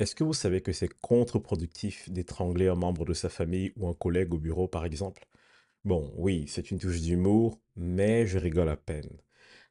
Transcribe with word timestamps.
Est-ce 0.00 0.16
que 0.16 0.24
vous 0.24 0.34
savez 0.34 0.60
que 0.60 0.72
c'est 0.72 0.92
contre-productif 0.92 2.10
d'étrangler 2.10 2.66
un 2.66 2.74
membre 2.74 3.04
de 3.04 3.14
sa 3.14 3.28
famille 3.28 3.72
ou 3.76 3.86
un 3.86 3.94
collègue 3.94 4.34
au 4.34 4.38
bureau, 4.38 4.66
par 4.66 4.84
exemple? 4.84 5.24
Bon, 5.84 6.12
oui, 6.16 6.46
c'est 6.48 6.72
une 6.72 6.80
touche 6.80 7.00
d'humour, 7.00 7.60
mais 7.76 8.26
je 8.26 8.38
rigole 8.38 8.70
à 8.70 8.76
peine. 8.76 9.20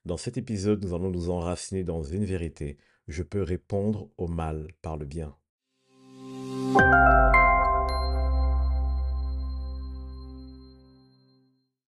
Dans 0.06 0.16
cet 0.16 0.38
épisode, 0.38 0.82
nous 0.82 0.94
allons 0.94 1.10
nous 1.10 1.30
enraciner 1.30 1.84
dans 1.84 2.04
une 2.04 2.24
vérité. 2.24 2.78
Je 3.10 3.22
peux 3.22 3.42
répondre 3.42 4.10
au 4.18 4.28
mal 4.30 4.70
par 4.82 4.96
le 4.96 5.06
bien. 5.06 5.36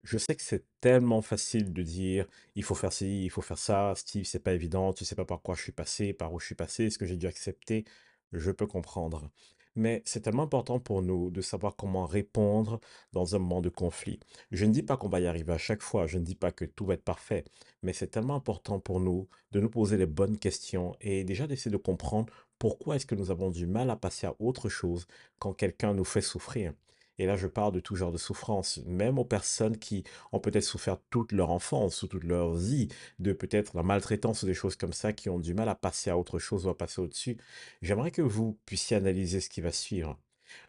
Je 0.04 0.17
sais 0.17 0.36
que 0.36 0.43
c'est 0.43 0.65
tellement 0.81 1.21
facile 1.21 1.71
de 1.71 1.81
dire, 1.83 2.27
il 2.55 2.63
faut 2.63 2.75
faire 2.75 2.91
ci, 2.91 3.23
il 3.23 3.29
faut 3.29 3.41
faire 3.41 3.57
ça, 3.57 3.93
Steve, 3.95 4.25
c'est 4.25 4.39
pas 4.39 4.54
évident, 4.54 4.91
tu 4.91 5.05
sais 5.05 5.15
pas 5.15 5.25
par 5.25 5.41
quoi 5.41 5.55
je 5.55 5.61
suis 5.61 5.71
passé, 5.71 6.11
par 6.11 6.33
où 6.33 6.39
je 6.39 6.45
suis 6.45 6.55
passé, 6.55 6.89
ce 6.89 6.97
que 6.97 7.05
j'ai 7.05 7.15
dû 7.15 7.27
accepter, 7.27 7.86
je 8.34 8.52
peux 8.52 8.68
comprendre. 8.68 9.30
Mais 9.76 10.02
c'est 10.05 10.21
tellement 10.21 10.43
important 10.43 10.79
pour 10.79 11.02
nous 11.02 11.32
de 11.32 11.42
savoir 11.42 11.75
comment 11.75 12.06
répondre 12.06 12.79
dans 13.11 13.36
un 13.36 13.39
moment 13.39 13.61
de 13.61 13.70
conflit. 13.70 14.20
Je 14.52 14.66
ne 14.66 14.71
dis 14.71 14.83
pas 14.83 14.96
qu'on 14.96 15.10
va 15.10 15.20
y 15.20 15.28
arriver 15.28 15.52
à 15.54 15.57
chaque 15.57 15.82
fois, 15.82 16.07
je 16.07 16.18
ne 16.18 16.24
dis 16.24 16.36
pas 16.36 16.52
que 16.52 16.64
tout 16.64 16.86
va 16.86 16.93
être 16.93 17.04
parfait, 17.04 17.43
mais 17.83 17.92
c'est 17.92 18.07
tellement 18.07 18.36
important 18.36 18.80
pour 18.80 19.02
nous 19.02 19.28
de 19.52 19.60
nous 19.60 19.69
poser 19.69 19.97
les 19.97 20.06
bonnes 20.06 20.38
questions 20.38 20.96
et 21.02 21.25
déjà 21.25 21.46
d'essayer 21.46 21.71
de 21.71 21.78
comprendre 21.78 22.32
pourquoi 22.57 22.96
est-ce 22.96 23.06
que 23.06 23.16
nous 23.16 23.32
avons 23.32 23.52
du 23.52 23.66
mal 23.68 23.89
à 23.89 23.97
passer 23.97 24.28
à 24.28 24.36
autre 24.39 24.69
chose 24.69 25.07
quand 25.39 25.54
quelqu'un 25.54 25.94
nous 25.94 26.05
fait 26.05 26.21
souffrir. 26.21 26.74
Et 27.18 27.25
là, 27.25 27.36
je 27.36 27.47
parle 27.47 27.74
de 27.74 27.79
tout 27.79 27.96
genre 27.96 28.11
de 28.11 28.18
souffrance, 28.18 28.79
même 28.86 29.18
aux 29.19 29.25
personnes 29.25 29.78
qui 29.78 30.04
ont 30.32 30.39
peut-être 30.39 30.64
souffert 30.64 30.97
toute 31.10 31.32
leur 31.32 31.51
enfance 31.51 32.03
ou 32.03 32.08
toute 32.08 32.23
leur 32.23 32.53
vie, 32.53 32.89
de 33.19 33.33
peut-être 33.33 33.75
la 33.75 33.83
maltraitance 33.83 34.44
ou 34.44 34.45
des 34.45 34.53
choses 34.53 34.75
comme 34.75 34.94
ça, 34.94 35.14
qui 35.14 35.30
ont 35.30 35.39
du 35.39 35.53
mal 35.53 35.69
à 35.69 35.75
passer 35.75 36.09
à 36.09 36.17
autre 36.17 36.39
chose 36.39 36.66
ou 36.66 36.69
à 36.69 36.78
passer 36.78 37.02
au-dessus. 37.02 37.38
J'aimerais 37.81 38.11
que 38.11 38.22
vous 38.22 38.58
puissiez 38.66 38.97
analyser 38.97 39.39
ce 39.39 39.50
qui 39.50 39.61
va 39.61 39.72
suivre. 39.72 40.17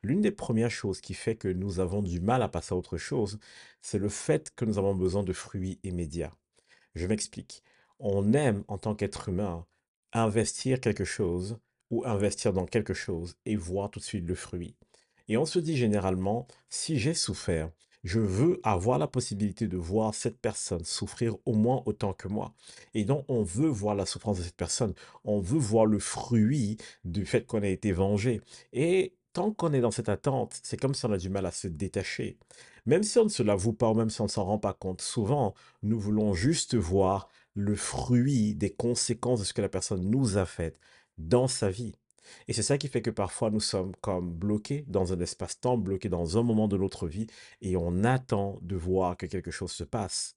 L'une 0.03 0.21
des 0.21 0.31
premières 0.31 0.71
choses 0.71 1.01
qui 1.01 1.15
fait 1.15 1.37
que 1.37 1.49
nous 1.49 1.81
avons 1.81 2.03
du 2.03 2.21
mal 2.21 2.43
à 2.43 2.49
passer 2.49 2.75
à 2.75 2.77
autre 2.77 2.97
chose, 2.97 3.39
c'est 3.83 3.99
le 3.99 4.09
fait 4.09 4.53
que 4.55 4.65
nous 4.65 4.79
avons 4.79 4.95
besoin 4.95 5.23
de 5.23 5.33
fruits 5.33 5.79
immédiats. 5.83 6.33
Je 6.95 7.07
m'explique. 7.07 7.63
On 7.99 8.33
aime, 8.33 8.65
en 8.69 8.79
tant 8.79 8.95
qu'être 8.95 9.29
humain, 9.29 9.67
investir 10.13 10.81
quelque 10.81 11.05
chose 11.05 11.59
ou 11.91 12.05
investir 12.05 12.53
dans 12.53 12.67
quelque 12.67 12.95
chose 12.95 13.37
et 13.45 13.57
voir 13.57 13.91
tout 13.91 14.01
de 14.01 14.05
suite 14.05 14.27
le 14.27 14.35
fruit. 14.35 14.77
Et 15.29 15.37
on 15.37 15.47
se 15.47 15.59
dit 15.59 15.77
généralement, 15.77 16.47
si 16.69 16.99
j'ai 16.99 17.15
souffert, 17.15 17.71
je 18.05 18.21
veux 18.21 18.61
avoir 18.63 18.99
la 18.99 19.09
possibilité 19.09 19.67
de 19.67 19.77
voir 19.77 20.15
cette 20.15 20.39
personne 20.39 20.85
souffrir 20.85 21.37
au 21.45 21.55
moins 21.55 21.83
autant 21.87 22.13
que 22.13 22.29
moi. 22.29 22.55
Et 22.95 23.05
donc, 23.05 23.25
on 23.29 23.43
veut 23.43 23.69
voir 23.69 23.97
la 23.97 24.07
souffrance 24.07 24.39
de 24.39 24.45
cette 24.45 24.57
personne. 24.57 24.95
On 25.25 25.41
veut 25.41 25.59
voir 25.59 25.87
le 25.87 25.99
fruit 25.99 26.77
du 27.05 27.27
fait 27.27 27.47
qu'on 27.47 27.63
a 27.63 27.69
été 27.69 27.91
vengé. 27.91 28.41
Et 28.73 29.17
tant 29.33 29.53
qu'on 29.53 29.73
est 29.73 29.81
dans 29.81 29.91
cette 29.91 30.09
attente, 30.09 30.59
c'est 30.63 30.81
comme 30.81 30.95
si 30.95 31.05
on 31.05 31.13
a 31.13 31.19
du 31.19 31.29
mal 31.31 31.47
à 31.47 31.51
se 31.51 31.67
détacher. 31.67 32.39
Même 32.87 33.03
si 33.03 33.19
on 33.19 33.25
ne 33.25 33.29
se 33.29 33.43
l'avoue 33.43 33.73
pas 33.73 33.91
ou 33.91 33.95
même 33.95 34.11
si 34.11 34.21
on 34.21 34.25
ne 34.25 34.31
s'en 34.31 34.45
rend 34.45 34.59
pas 34.59 34.73
compte, 34.73 35.03
souvent, 35.03 35.55
nous 35.83 35.99
voulons 35.99 36.33
juste 36.33 36.77
voir 36.77 37.29
le 37.55 37.75
fruit 37.75 38.55
des 38.55 38.71
conséquences 38.71 39.41
de 39.41 39.45
ce 39.45 39.53
que 39.53 39.63
la 39.63 39.69
personne 39.69 40.09
nous 40.09 40.39
a 40.39 40.47
fait 40.47 40.79
dans 41.19 41.49
sa 41.49 41.71
vie. 41.71 41.97
Et 42.49 42.53
c'est 42.53 42.63
ça 42.63 42.79
qui 42.79 42.89
fait 42.89 43.03
que 43.03 43.11
parfois 43.11 43.51
nous 43.51 43.61
sommes 43.61 43.95
comme 44.01 44.33
bloqués 44.33 44.85
dans 44.89 45.13
un 45.13 45.21
espace-temps, 45.21 45.79
bloqués 45.79 46.09
dans 46.09 46.39
un 46.39 46.43
moment 46.43 46.69
de 46.69 46.77
notre 46.77 47.07
vie, 47.09 47.27
et 47.61 47.77
on 47.77 48.05
attend 48.05 48.59
de 48.63 48.77
voir 48.77 49.17
que 49.17 49.27
quelque 49.27 49.51
chose 49.51 49.73
se 49.73 49.85
passe. 49.85 50.37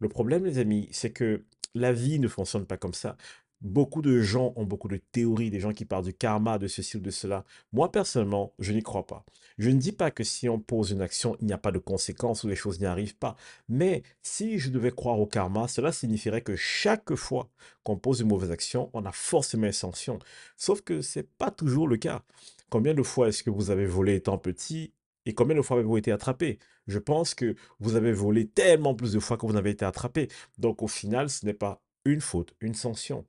Le 0.00 0.08
problème, 0.08 0.44
les 0.44 0.58
amis, 0.58 0.88
c'est 0.92 1.12
que 1.12 1.44
la 1.74 1.92
vie 1.92 2.18
ne 2.18 2.28
fonctionne 2.28 2.66
pas 2.66 2.76
comme 2.76 2.94
ça. 2.94 3.16
Beaucoup 3.64 4.02
de 4.02 4.20
gens 4.20 4.52
ont 4.56 4.66
beaucoup 4.66 4.88
de 4.88 4.98
théories, 4.98 5.50
des 5.50 5.58
gens 5.58 5.72
qui 5.72 5.86
parlent 5.86 6.04
du 6.04 6.12
karma, 6.12 6.58
de 6.58 6.68
ceci 6.68 6.98
ou 6.98 7.00
de 7.00 7.10
cela. 7.10 7.44
Moi, 7.72 7.90
personnellement, 7.90 8.52
je 8.58 8.74
n'y 8.74 8.82
crois 8.82 9.06
pas. 9.06 9.24
Je 9.56 9.70
ne 9.70 9.78
dis 9.78 9.92
pas 9.92 10.10
que 10.10 10.22
si 10.22 10.50
on 10.50 10.60
pose 10.60 10.90
une 10.90 11.00
action, 11.00 11.34
il 11.40 11.46
n'y 11.46 11.52
a 11.54 11.58
pas 11.58 11.72
de 11.72 11.78
conséquences 11.78 12.44
ou 12.44 12.48
les 12.48 12.56
choses 12.56 12.78
n'y 12.78 12.84
arrivent 12.84 13.16
pas. 13.16 13.36
Mais 13.70 14.02
si 14.20 14.58
je 14.58 14.68
devais 14.68 14.90
croire 14.90 15.18
au 15.18 15.26
karma, 15.26 15.66
cela 15.66 15.92
signifierait 15.92 16.42
que 16.42 16.56
chaque 16.56 17.14
fois 17.14 17.48
qu'on 17.84 17.96
pose 17.96 18.20
une 18.20 18.28
mauvaise 18.28 18.50
action, 18.50 18.90
on 18.92 19.06
a 19.06 19.12
forcément 19.12 19.66
une 19.66 19.72
sanction. 19.72 20.18
Sauf 20.58 20.82
que 20.82 21.00
ce 21.00 21.20
n'est 21.20 21.26
pas 21.38 21.50
toujours 21.50 21.88
le 21.88 21.96
cas. 21.96 22.22
Combien 22.68 22.92
de 22.92 23.02
fois 23.02 23.28
est-ce 23.28 23.42
que 23.42 23.50
vous 23.50 23.70
avez 23.70 23.86
volé 23.86 24.16
étant 24.16 24.36
petit 24.36 24.92
et 25.26 25.32
combien 25.32 25.56
de 25.56 25.62
fois 25.62 25.78
avez-vous 25.78 25.96
été 25.96 26.12
attrapé? 26.12 26.58
Je 26.86 26.98
pense 26.98 27.34
que 27.34 27.54
vous 27.80 27.94
avez 27.94 28.12
volé 28.12 28.46
tellement 28.46 28.94
plus 28.94 29.12
de 29.12 29.20
fois 29.20 29.38
que 29.38 29.46
vous 29.46 29.54
n'avez 29.54 29.70
été 29.70 29.86
attrapé. 29.86 30.28
Donc 30.58 30.82
au 30.82 30.88
final, 30.88 31.30
ce 31.30 31.46
n'est 31.46 31.54
pas 31.54 31.83
une 32.04 32.20
faute, 32.20 32.54
une 32.60 32.74
sanction. 32.74 33.26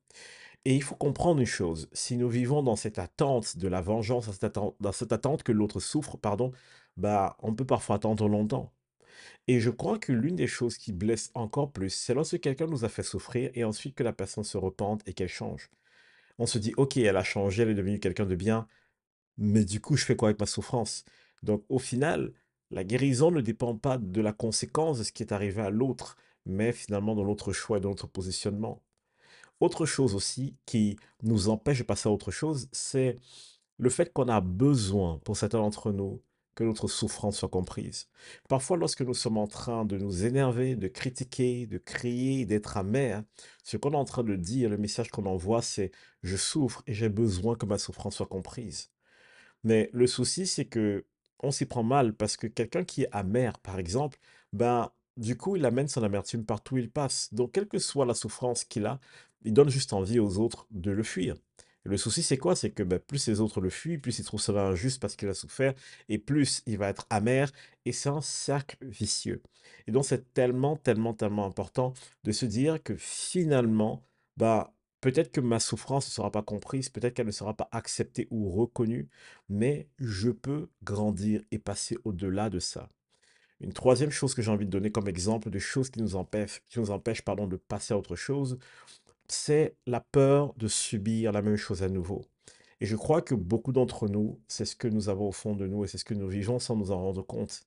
Et 0.65 0.75
il 0.75 0.83
faut 0.83 0.95
comprendre 0.95 1.39
une 1.39 1.45
chose, 1.45 1.89
si 1.93 2.17
nous 2.17 2.29
vivons 2.29 2.63
dans 2.63 2.75
cette 2.75 2.99
attente 2.99 3.57
de 3.57 3.67
la 3.67 3.81
vengeance, 3.81 4.25
dans 4.79 4.91
cette 4.91 5.11
attente, 5.13 5.43
que 5.43 5.51
l'autre 5.51 5.79
souffre, 5.79 6.17
pardon, 6.17 6.51
bah, 6.97 7.37
on 7.41 7.53
peut 7.53 7.65
parfois 7.65 7.97
attendre 7.97 8.27
longtemps. 8.27 8.71
Et 9.47 9.59
je 9.59 9.69
crois 9.69 9.99
que 9.99 10.11
l'une 10.11 10.35
des 10.35 10.47
choses 10.47 10.77
qui 10.77 10.91
blesse 10.91 11.31
encore 11.35 11.71
plus, 11.71 11.91
c'est 11.91 12.13
lorsque 12.13 12.39
quelqu'un 12.39 12.67
nous 12.67 12.83
a 12.83 12.89
fait 12.89 13.03
souffrir 13.03 13.51
et 13.53 13.63
ensuite 13.63 13.95
que 13.95 14.03
la 14.03 14.13
personne 14.13 14.43
se 14.43 14.57
repente 14.57 15.01
et 15.07 15.13
qu'elle 15.13 15.29
change. 15.29 15.69
On 16.39 16.47
se 16.47 16.57
dit, 16.57 16.73
ok, 16.77 16.97
elle 16.97 17.17
a 17.17 17.23
changé, 17.23 17.63
elle 17.63 17.69
est 17.69 17.75
devenue 17.75 17.99
quelqu'un 17.99 18.25
de 18.25 18.35
bien, 18.35 18.67
mais 19.37 19.65
du 19.65 19.81
coup, 19.81 19.97
je 19.97 20.05
fais 20.05 20.15
quoi 20.15 20.29
avec 20.29 20.39
ma 20.39 20.45
souffrance? 20.47 21.05
Donc, 21.43 21.63
au 21.69 21.79
final, 21.79 22.33
la 22.71 22.83
guérison 22.83 23.31
ne 23.31 23.41
dépend 23.41 23.75
pas 23.77 23.97
de 23.97 24.21
la 24.21 24.33
conséquence 24.33 24.99
de 24.99 25.03
ce 25.03 25.11
qui 25.11 25.23
est 25.23 25.33
arrivé 25.33 25.61
à 25.61 25.69
l'autre, 25.69 26.17
mais 26.45 26.71
finalement 26.71 27.15
de 27.15 27.23
notre 27.23 27.53
choix 27.53 27.77
et 27.77 27.81
de 27.81 27.87
notre 27.87 28.07
positionnement. 28.07 28.81
Autre 29.59 29.85
chose 29.85 30.15
aussi 30.15 30.57
qui 30.65 30.97
nous 31.23 31.49
empêche 31.49 31.79
de 31.79 31.83
passer 31.83 32.09
à 32.09 32.11
autre 32.11 32.31
chose, 32.31 32.67
c'est 32.71 33.17
le 33.77 33.89
fait 33.89 34.11
qu'on 34.13 34.27
a 34.27 34.41
besoin, 34.41 35.19
pour 35.23 35.37
certains 35.37 35.59
d'entre 35.59 35.91
nous, 35.91 36.21
que 36.55 36.63
notre 36.63 36.87
souffrance 36.87 37.37
soit 37.37 37.49
comprise. 37.49 38.07
Parfois, 38.49 38.77
lorsque 38.77 39.01
nous 39.01 39.13
sommes 39.13 39.37
en 39.37 39.47
train 39.47 39.85
de 39.85 39.97
nous 39.97 40.25
énerver, 40.25 40.75
de 40.75 40.87
critiquer, 40.87 41.67
de 41.67 41.77
crier, 41.77 42.45
d'être 42.45 42.77
amer, 42.77 43.23
ce 43.63 43.77
qu'on 43.77 43.91
est 43.91 43.97
en 43.97 44.05
train 44.05 44.23
de 44.23 44.35
dire, 44.35 44.69
le 44.69 44.77
message 44.77 45.09
qu'on 45.09 45.25
envoie, 45.25 45.61
c'est 45.61 45.91
je 46.23 46.37
souffre 46.37 46.81
et 46.87 46.93
j'ai 46.93 47.09
besoin 47.09 47.55
que 47.55 47.65
ma 47.65 47.77
souffrance 47.77 48.15
soit 48.15 48.25
comprise. 48.27 48.89
Mais 49.63 49.89
le 49.93 50.07
souci, 50.07 50.47
c'est 50.47 50.65
que 50.65 51.05
on 51.43 51.51
s'y 51.51 51.65
prend 51.65 51.83
mal 51.83 52.13
parce 52.15 52.37
que 52.37 52.47
quelqu'un 52.47 52.83
qui 52.85 53.03
est 53.03 53.09
amer, 53.11 53.59
par 53.59 53.79
exemple, 53.79 54.17
ben, 54.53 54.91
du 55.17 55.37
coup, 55.37 55.55
il 55.55 55.65
amène 55.65 55.87
son 55.87 56.03
amertume 56.03 56.45
partout 56.45 56.75
où 56.75 56.77
il 56.77 56.89
passe. 56.89 57.33
Donc, 57.33 57.53
quelle 57.53 57.67
que 57.67 57.79
soit 57.79 58.05
la 58.05 58.13
souffrance 58.13 58.63
qu'il 58.65 58.85
a, 58.85 58.99
il 59.43 59.53
donne 59.53 59.69
juste 59.69 59.93
envie 59.93 60.19
aux 60.19 60.37
autres 60.39 60.67
de 60.71 60.91
le 60.91 61.03
fuir. 61.03 61.35
Le 61.83 61.97
souci, 61.97 62.23
c'est 62.23 62.37
quoi? 62.37 62.55
C'est 62.55 62.71
que 62.71 62.81
ben, 62.81 62.99
plus 62.99 63.27
les 63.27 63.39
autres 63.41 63.61
le 63.61 63.69
fuient, 63.69 63.99
plus 63.99 64.17
il 64.19 64.25
trouve 64.25 64.41
cela 64.41 64.67
injuste 64.67 64.99
parce 64.99 65.15
qu'il 65.15 65.27
a 65.29 65.35
souffert, 65.35 65.73
et 66.09 66.17
plus 66.17 66.63
il 66.65 66.77
va 66.79 66.89
être 66.89 67.05
amer, 67.11 67.51
et 67.85 67.91
c'est 67.91 68.09
un 68.09 68.21
cercle 68.21 68.77
vicieux. 68.81 69.43
Et 69.87 69.91
donc, 69.91 70.05
c'est 70.05 70.33
tellement, 70.33 70.77
tellement, 70.77 71.13
tellement 71.13 71.45
important 71.45 71.93
de 72.23 72.31
se 72.31 72.45
dire 72.47 72.81
que 72.81 72.95
finalement, 72.95 74.03
bah, 74.35 74.73
peut-être 74.99 75.31
que 75.31 75.41
ma 75.41 75.59
souffrance 75.59 76.07
ne 76.07 76.11
sera 76.11 76.31
pas 76.31 76.41
comprise, 76.41 76.89
peut-être 76.89 77.13
qu'elle 77.13 77.27
ne 77.27 77.31
sera 77.31 77.53
pas 77.53 77.69
acceptée 77.71 78.27
ou 78.31 78.49
reconnue, 78.49 79.07
mais 79.47 79.87
je 79.99 80.31
peux 80.31 80.69
grandir 80.83 81.43
et 81.51 81.59
passer 81.59 81.97
au-delà 82.03 82.49
de 82.49 82.59
ça. 82.59 82.89
Une 83.61 83.73
troisième 83.73 84.11
chose 84.11 84.33
que 84.33 84.41
j'ai 84.41 84.51
envie 84.51 84.65
de 84.65 84.71
donner 84.71 84.91
comme 84.91 85.07
exemple 85.07 85.49
de 85.49 85.59
choses 85.59 85.89
qui 85.89 86.01
nous 86.01 86.15
empêchent, 86.15 86.61
qui 86.67 86.79
nous 86.79 86.91
empêchent, 86.91 87.23
de 87.25 87.55
passer 87.55 87.93
à 87.93 87.97
autre 87.97 88.15
chose, 88.15 88.57
c'est 89.27 89.75
la 89.87 90.01
peur 90.01 90.53
de 90.57 90.67
subir 90.67 91.31
la 91.31 91.41
même 91.41 91.55
chose 91.55 91.83
à 91.83 91.89
nouveau. 91.89 92.23
Et 92.81 92.85
je 92.85 92.95
crois 92.95 93.21
que 93.21 93.35
beaucoup 93.35 93.71
d'entre 93.71 94.07
nous, 94.07 94.39
c'est 94.47 94.65
ce 94.65 94.75
que 94.75 94.87
nous 94.87 95.09
avons 95.09 95.29
au 95.29 95.31
fond 95.31 95.55
de 95.55 95.67
nous 95.67 95.83
et 95.85 95.87
c'est 95.87 95.97
ce 95.97 96.05
que 96.05 96.13
nous 96.13 96.27
vivons 96.27 96.59
sans 96.59 96.75
nous 96.75 96.91
en 96.91 96.99
rendre 96.99 97.21
compte. 97.25 97.63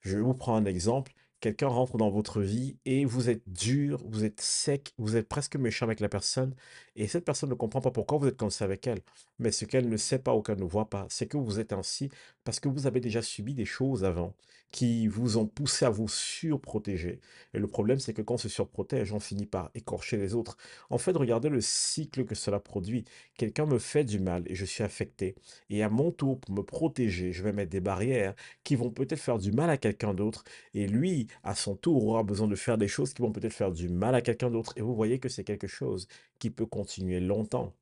Je 0.00 0.18
vous 0.18 0.34
prends 0.34 0.56
un 0.56 0.64
exemple. 0.66 1.12
Quelqu'un 1.40 1.68
rentre 1.68 1.98
dans 1.98 2.08
votre 2.08 2.40
vie 2.40 2.78
et 2.86 3.04
vous 3.04 3.28
êtes 3.28 3.42
dur, 3.46 4.02
vous 4.06 4.24
êtes 4.24 4.40
sec, 4.40 4.94
vous 4.96 5.16
êtes 5.16 5.28
presque 5.28 5.56
méchant 5.56 5.84
avec 5.84 6.00
la 6.00 6.08
personne 6.08 6.54
et 6.96 7.06
cette 7.06 7.24
personne 7.26 7.50
ne 7.50 7.54
comprend 7.54 7.82
pas 7.82 7.90
pourquoi 7.90 8.16
vous 8.18 8.28
êtes 8.28 8.38
comme 8.38 8.50
ça 8.50 8.64
avec 8.64 8.86
elle. 8.86 9.00
Mais 9.38 9.52
ce 9.52 9.66
qu'elle 9.66 9.88
ne 9.90 9.96
sait 9.98 10.18
pas 10.18 10.34
ou 10.34 10.40
qu'elle 10.40 10.58
ne 10.58 10.64
voit 10.64 10.88
pas, 10.88 11.06
c'est 11.10 11.26
que 11.26 11.36
vous 11.36 11.60
êtes 11.60 11.74
ainsi 11.74 12.08
parce 12.44 12.60
que 12.60 12.68
vous 12.68 12.86
avez 12.86 13.00
déjà 13.00 13.22
subi 13.22 13.54
des 13.54 13.64
choses 13.64 14.04
avant 14.04 14.34
qui 14.74 15.06
vous 15.06 15.36
ont 15.38 15.46
poussé 15.46 15.84
à 15.84 15.90
vous 15.90 16.08
surprotéger. 16.08 17.20
Et 17.54 17.60
le 17.60 17.68
problème, 17.68 18.00
c'est 18.00 18.12
que 18.12 18.22
quand 18.22 18.34
on 18.34 18.38
se 18.38 18.48
surprotège, 18.48 19.12
on 19.12 19.20
finit 19.20 19.46
par 19.46 19.70
écorcher 19.76 20.16
les 20.16 20.34
autres. 20.34 20.56
En 20.90 20.98
fait, 20.98 21.16
regardez 21.16 21.48
le 21.48 21.60
cycle 21.60 22.24
que 22.24 22.34
cela 22.34 22.58
produit. 22.58 23.04
Quelqu'un 23.38 23.66
me 23.66 23.78
fait 23.78 24.02
du 24.02 24.18
mal 24.18 24.42
et 24.46 24.56
je 24.56 24.64
suis 24.64 24.82
affecté. 24.82 25.36
Et 25.70 25.84
à 25.84 25.88
mon 25.88 26.10
tour, 26.10 26.40
pour 26.40 26.52
me 26.56 26.62
protéger, 26.62 27.32
je 27.32 27.44
vais 27.44 27.52
mettre 27.52 27.70
des 27.70 27.80
barrières 27.80 28.34
qui 28.64 28.74
vont 28.74 28.90
peut-être 28.90 29.20
faire 29.20 29.38
du 29.38 29.52
mal 29.52 29.70
à 29.70 29.76
quelqu'un 29.76 30.12
d'autre. 30.12 30.42
Et 30.74 30.88
lui, 30.88 31.28
à 31.44 31.54
son 31.54 31.76
tour, 31.76 32.04
aura 32.04 32.24
besoin 32.24 32.48
de 32.48 32.56
faire 32.56 32.76
des 32.76 32.88
choses 32.88 33.14
qui 33.14 33.22
vont 33.22 33.30
peut-être 33.30 33.52
faire 33.52 33.70
du 33.70 33.88
mal 33.88 34.16
à 34.16 34.22
quelqu'un 34.22 34.50
d'autre. 34.50 34.72
Et 34.76 34.82
vous 34.82 34.96
voyez 34.96 35.20
que 35.20 35.28
c'est 35.28 35.44
quelque 35.44 35.68
chose 35.68 36.08
qui 36.40 36.50
peut 36.50 36.66
continuer 36.66 37.20
longtemps. 37.20 37.72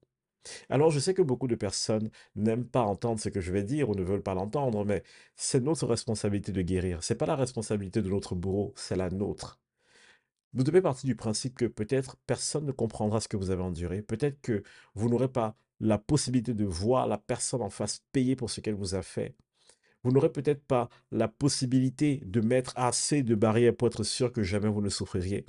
Alors, 0.69 0.91
je 0.91 0.99
sais 0.99 1.15
que 1.15 1.23
beaucoup 1.23 1.49
de 1.49 1.55
personnes 1.55 2.11
n'aiment 2.37 2.67
pas 2.67 2.83
entendre 2.83 3.21
ce 3.21 3.29
que 3.29 3.41
je 3.41 3.53
vais 3.53 3.63
dire 3.63 3.91
ou 3.91 3.95
ne 3.95 4.03
veulent 4.03 4.23
pas 4.23 4.35
l'entendre, 4.35 4.85
mais 4.85 5.03
c'est 5.37 5.61
notre 5.61 5.87
responsabilité 5.87 6.53
de 6.53 6.63
guérir. 6.63 7.03
C'est 7.03 7.15
pas 7.15 7.27
la 7.27 7.37
responsabilité 7.37 8.03
de 8.03 8.09
notre 8.09 8.35
bourreau, 8.35 8.73
c'est 8.77 8.97
la 8.97 9.11
nôtre. 9.11 9.61
Vous 10.55 10.65
devez 10.65 10.83
partir 10.83 11.07
du 11.07 11.17
principe 11.17 11.57
que 11.57 11.65
peut-être 11.65 12.17
personne 12.27 12.67
ne 12.67 12.73
comprendra 12.73 13.21
ce 13.21 13.29
que 13.29 13.37
vous 13.39 13.51
avez 13.51 13.63
enduré, 13.63 14.03
peut-être 14.03 14.41
que 14.43 14.63
vous 14.95 15.09
n'aurez 15.09 15.29
pas 15.29 15.57
la 15.81 15.99
possibilité 15.99 16.53
de 16.55 16.65
voir 16.65 17.07
la 17.07 17.19
personne 17.19 17.63
en 17.63 17.71
face 17.71 18.03
payer 18.13 18.37
pour 18.37 18.51
ce 18.51 18.61
qu'elle 18.61 18.75
vous 18.75 18.95
a 18.95 19.03
fait. 19.03 19.35
Vous 20.05 20.13
n'aurez 20.13 20.31
peut-être 20.31 20.63
pas 20.65 20.89
la 21.11 21.29
possibilité 21.29 22.23
de 22.27 22.41
mettre 22.41 22.73
assez 22.77 23.23
de 23.23 23.35
barrières 23.35 23.75
pour 23.75 23.89
être 23.89 24.03
sûr 24.03 24.33
que 24.33 24.43
jamais 24.43 24.69
vous 24.69 24.83
ne 24.83 24.89
souffririez. 24.89 25.47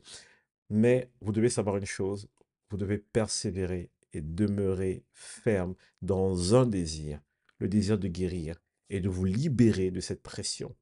Mais 0.69 1.09
vous 1.21 1.31
devez 1.31 1.49
savoir 1.49 1.77
une 1.77 1.85
chose, 1.85 2.29
vous 2.69 2.77
devez 2.77 2.97
persévérer 2.97 3.89
et 4.13 4.21
demeurer 4.21 5.03
ferme 5.13 5.75
dans 6.01 6.55
un 6.55 6.65
désir, 6.65 7.19
le 7.59 7.67
désir 7.67 7.97
de 7.97 8.07
guérir 8.07 8.55
et 8.89 8.99
de 8.99 9.09
vous 9.09 9.25
libérer 9.25 9.91
de 9.91 9.99
cette 9.99 10.21
pression. 10.21 10.75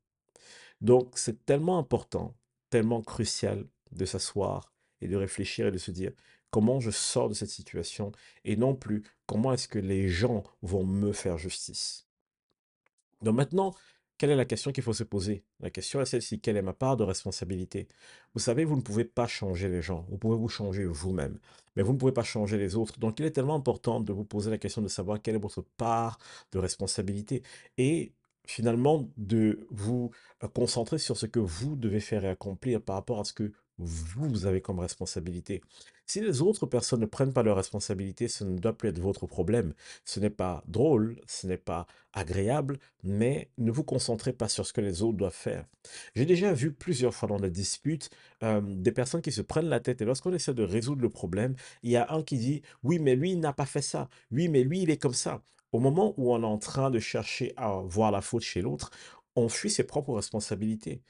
Donc, 0.81 1.17
c'est 1.17 1.45
tellement 1.45 1.77
important, 1.77 2.35
tellement 2.69 3.01
crucial 3.01 3.67
de 3.91 4.05
s'asseoir 4.05 4.73
et 4.99 5.07
de 5.07 5.15
réfléchir 5.15 5.67
et 5.67 5.71
de 5.71 5.77
se 5.77 5.91
dire 5.91 6.11
comment 6.49 6.79
je 6.79 6.91
sors 6.91 7.29
de 7.29 7.33
cette 7.33 7.49
situation 7.49 8.11
et 8.43 8.55
non 8.55 8.75
plus 8.75 9.03
comment 9.25 9.53
est-ce 9.53 9.67
que 9.67 9.79
les 9.79 10.09
gens 10.09 10.43
vont 10.61 10.85
me 10.85 11.13
faire 11.13 11.37
justice. 11.37 12.07
Donc 13.21 13.35
maintenant, 13.35 13.73
quelle 14.21 14.29
est 14.29 14.35
la 14.35 14.45
question 14.45 14.71
qu'il 14.71 14.83
faut 14.83 14.93
se 14.93 15.03
poser? 15.03 15.43
La 15.61 15.71
question 15.71 15.99
est 15.99 16.05
celle-ci, 16.05 16.39
quelle 16.39 16.55
est 16.55 16.61
ma 16.61 16.73
part 16.73 16.95
de 16.95 17.03
responsabilité? 17.03 17.87
Vous 18.35 18.39
savez, 18.39 18.65
vous 18.65 18.75
ne 18.75 18.81
pouvez 18.81 19.03
pas 19.03 19.25
changer 19.25 19.67
les 19.67 19.81
gens, 19.81 20.05
vous 20.11 20.19
pouvez 20.19 20.35
vous 20.37 20.47
changer 20.47 20.85
vous-même, 20.85 21.39
mais 21.75 21.81
vous 21.81 21.93
ne 21.93 21.97
pouvez 21.97 22.11
pas 22.11 22.21
changer 22.21 22.59
les 22.59 22.75
autres. 22.75 22.99
Donc 22.99 23.19
il 23.19 23.25
est 23.25 23.31
tellement 23.31 23.55
important 23.55 23.99
de 23.99 24.13
vous 24.13 24.23
poser 24.23 24.51
la 24.51 24.59
question 24.59 24.83
de 24.83 24.87
savoir 24.89 25.23
quelle 25.23 25.33
est 25.37 25.39
votre 25.39 25.63
part 25.75 26.19
de 26.51 26.59
responsabilité 26.59 27.41
et 27.79 28.13
finalement 28.45 29.09
de 29.17 29.65
vous 29.71 30.11
euh, 30.43 30.47
concentrer 30.49 30.99
sur 30.99 31.17
ce 31.17 31.25
que 31.25 31.39
vous 31.39 31.75
devez 31.75 31.99
faire 31.99 32.23
et 32.23 32.29
accomplir 32.29 32.79
par 32.79 32.97
rapport 32.97 33.21
à 33.21 33.23
ce 33.23 33.33
que 33.33 33.51
vous 33.81 34.45
avez 34.45 34.61
comme 34.61 34.79
responsabilité. 34.79 35.61
Si 36.05 36.19
les 36.19 36.41
autres 36.41 36.65
personnes 36.65 36.99
ne 36.99 37.05
prennent 37.05 37.33
pas 37.33 37.43
leurs 37.43 37.55
responsabilités, 37.55 38.27
ce 38.27 38.43
ne 38.43 38.57
doit 38.57 38.73
plus 38.73 38.89
être 38.89 38.99
votre 38.99 39.27
problème. 39.27 39.73
Ce 40.03 40.19
n'est 40.19 40.29
pas 40.29 40.63
drôle, 40.67 41.19
ce 41.25 41.47
n'est 41.47 41.57
pas 41.57 41.87
agréable, 42.13 42.79
mais 43.03 43.49
ne 43.57 43.71
vous 43.71 43.83
concentrez 43.83 44.33
pas 44.33 44.49
sur 44.49 44.65
ce 44.65 44.73
que 44.73 44.81
les 44.81 45.01
autres 45.03 45.17
doivent 45.17 45.33
faire. 45.33 45.65
J'ai 46.15 46.25
déjà 46.25 46.53
vu 46.53 46.73
plusieurs 46.73 47.13
fois 47.13 47.29
dans 47.29 47.39
des 47.39 47.49
disputes 47.49 48.09
euh, 48.43 48.61
des 48.61 48.91
personnes 48.91 49.21
qui 49.21 49.31
se 49.31 49.41
prennent 49.41 49.69
la 49.69 49.79
tête 49.79 50.01
et 50.01 50.05
lorsqu'on 50.05 50.33
essaie 50.33 50.53
de 50.53 50.63
résoudre 50.63 51.01
le 51.01 51.09
problème, 51.09 51.55
il 51.83 51.91
y 51.91 51.97
a 51.97 52.11
un 52.11 52.23
qui 52.23 52.37
dit 52.37 52.61
oui 52.83 52.99
mais 52.99 53.15
lui 53.15 53.31
il 53.31 53.39
n'a 53.39 53.53
pas 53.53 53.65
fait 53.65 53.81
ça, 53.81 54.09
oui 54.31 54.49
mais 54.49 54.63
lui 54.63 54.81
il 54.81 54.89
est 54.89 54.97
comme 54.97 55.13
ça. 55.13 55.41
Au 55.71 55.79
moment 55.79 56.13
où 56.17 56.33
on 56.33 56.41
est 56.41 56.45
en 56.45 56.57
train 56.57 56.91
de 56.91 56.99
chercher 56.99 57.53
à 57.55 57.69
voir 57.85 58.11
la 58.11 58.21
faute 58.21 58.43
chez 58.43 58.61
l'autre, 58.61 58.91
on 59.35 59.47
fuit 59.49 59.69
ses 59.69 59.85
propres 59.85 60.13
responsabilités. 60.13 61.01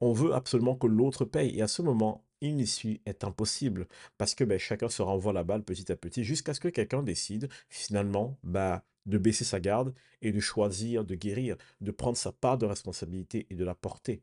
On 0.00 0.12
veut 0.12 0.34
absolument 0.34 0.76
que 0.76 0.86
l'autre 0.86 1.24
paye. 1.24 1.58
Et 1.58 1.62
à 1.62 1.68
ce 1.68 1.82
moment, 1.82 2.24
une 2.40 2.60
issue 2.60 3.00
est 3.06 3.24
impossible 3.24 3.86
parce 4.18 4.34
que 4.34 4.44
ben, 4.44 4.58
chacun 4.58 4.88
se 4.88 5.02
renvoie 5.02 5.32
la 5.32 5.44
balle 5.44 5.62
petit 5.62 5.90
à 5.92 5.96
petit 5.96 6.24
jusqu'à 6.24 6.54
ce 6.54 6.60
que 6.60 6.68
quelqu'un 6.68 7.02
décide 7.02 7.48
finalement 7.68 8.38
bah, 8.42 8.82
de 9.06 9.18
baisser 9.18 9.44
sa 9.44 9.60
garde 9.60 9.94
et 10.22 10.32
de 10.32 10.40
choisir 10.40 11.04
de 11.04 11.14
guérir, 11.14 11.56
de 11.80 11.90
prendre 11.90 12.16
sa 12.16 12.32
part 12.32 12.58
de 12.58 12.66
responsabilité 12.66 13.46
et 13.50 13.54
de 13.54 13.64
la 13.64 13.74
porter. 13.74 14.22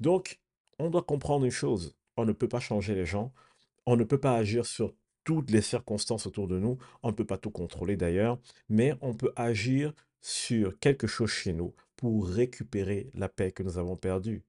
Donc, 0.00 0.40
on 0.78 0.90
doit 0.90 1.02
comprendre 1.02 1.44
une 1.44 1.50
chose, 1.50 1.96
on 2.16 2.24
ne 2.24 2.32
peut 2.32 2.48
pas 2.48 2.60
changer 2.60 2.94
les 2.94 3.06
gens, 3.06 3.32
on 3.86 3.96
ne 3.96 4.04
peut 4.04 4.20
pas 4.20 4.36
agir 4.36 4.64
sur 4.64 4.94
toutes 5.24 5.50
les 5.50 5.62
circonstances 5.62 6.26
autour 6.26 6.46
de 6.48 6.58
nous, 6.58 6.78
on 7.02 7.08
ne 7.08 7.14
peut 7.14 7.26
pas 7.26 7.38
tout 7.38 7.50
contrôler 7.50 7.96
d'ailleurs, 7.96 8.38
mais 8.68 8.94
on 9.00 9.14
peut 9.14 9.32
agir 9.36 9.92
sur 10.20 10.78
quelque 10.78 11.06
chose 11.06 11.30
chez 11.30 11.52
nous 11.52 11.74
pour 11.96 12.28
récupérer 12.28 13.10
la 13.14 13.28
paix 13.28 13.52
que 13.52 13.62
nous 13.62 13.78
avons 13.78 13.96
perdue. 13.96 14.42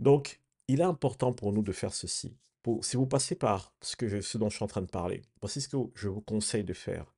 Donc, 0.00 0.40
il 0.68 0.80
est 0.80 0.84
important 0.84 1.32
pour 1.32 1.52
nous 1.52 1.62
de 1.62 1.72
faire 1.72 1.94
ceci. 1.94 2.36
si 2.82 2.96
vous 2.96 3.06
passez 3.06 3.34
par 3.34 3.74
ce, 3.80 3.96
que 3.96 4.20
ce 4.20 4.38
dont 4.38 4.48
je 4.48 4.56
suis 4.56 4.64
en 4.64 4.68
train 4.68 4.82
de 4.82 4.86
parler, 4.86 5.22
voici 5.40 5.60
ce 5.60 5.68
que 5.68 5.76
je 5.94 6.08
vous 6.08 6.20
conseille 6.22 6.64
de 6.64 6.72
faire. 6.72 7.14